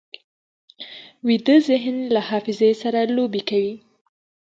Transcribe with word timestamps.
ویده 1.27 1.55
ذهن 1.69 1.95
له 2.13 2.21
حافظې 2.29 2.71
سره 2.81 2.99
لوبې 3.15 3.41
کوي 3.49 3.75